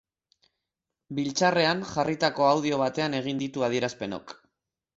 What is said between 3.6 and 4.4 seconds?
adierazpenok.